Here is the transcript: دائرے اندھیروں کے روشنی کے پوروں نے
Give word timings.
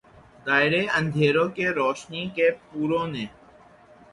دائرے 0.45 0.79
اندھیروں 0.89 1.47
کے 1.49 1.69
روشنی 1.71 2.25
کے 2.35 2.49
پوروں 2.63 3.05
نے 3.07 3.25